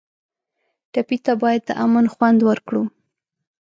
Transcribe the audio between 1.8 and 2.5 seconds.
امن خوند